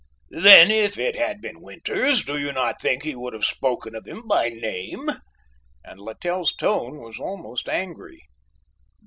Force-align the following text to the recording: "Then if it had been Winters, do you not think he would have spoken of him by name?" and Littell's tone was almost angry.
"Then 0.31 0.71
if 0.71 0.97
it 0.97 1.15
had 1.15 1.41
been 1.41 1.61
Winters, 1.61 2.25
do 2.25 2.35
you 2.39 2.51
not 2.51 2.81
think 2.81 3.03
he 3.03 3.13
would 3.13 3.33
have 3.33 3.45
spoken 3.45 3.93
of 3.93 4.07
him 4.07 4.27
by 4.27 4.49
name?" 4.49 5.07
and 5.83 5.99
Littell's 6.01 6.53
tone 6.55 6.97
was 6.97 7.19
almost 7.19 7.69
angry. 7.69 8.23